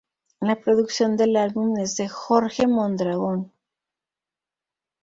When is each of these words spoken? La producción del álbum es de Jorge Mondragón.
La 0.39 0.55
producción 0.59 1.15
del 1.15 1.35
álbum 1.35 1.77
es 1.77 1.95
de 1.95 2.07
Jorge 2.09 2.65
Mondragón. 2.65 3.51